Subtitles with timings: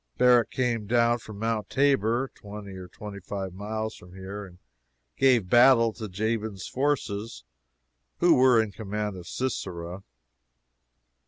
[0.17, 4.57] Barak came down from Mount Tabor, twenty or twenty five miles from here, and
[5.15, 7.43] gave battle to Jabin's forces,
[8.17, 10.01] who were in command of Sisera.